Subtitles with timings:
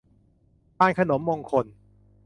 [0.77, 1.65] พานขนมมงคล